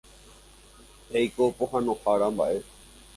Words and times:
Ndéiko 1.09 1.43
pohãnohára 1.57 2.27
mbaʼe. 2.35 2.57